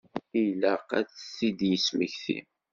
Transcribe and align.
Ilaq 0.43 0.89
ad 0.99 1.07
t-id-yesmekti. 1.35 2.39